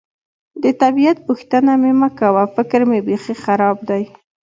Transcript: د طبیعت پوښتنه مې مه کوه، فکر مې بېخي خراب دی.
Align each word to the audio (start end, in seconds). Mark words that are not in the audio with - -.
د 0.63 0.65
طبیعت 0.81 1.17
پوښتنه 1.27 1.71
مې 1.81 1.93
مه 1.99 2.09
کوه، 2.19 2.43
فکر 2.55 2.81
مې 2.89 2.99
بېخي 3.07 3.35
خراب 3.43 3.77
دی. 3.89 4.03